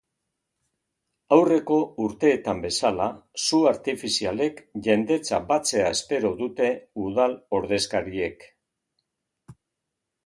[1.35, 3.09] Aurreko urteetan bezala,
[3.45, 6.71] su artifizialek jendetza batzea espero dute
[7.09, 8.49] udal ordezkariek.